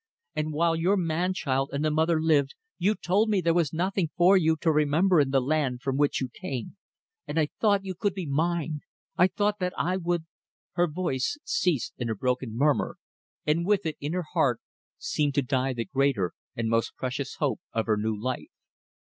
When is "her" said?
10.73-10.87, 14.13-14.25, 17.85-17.95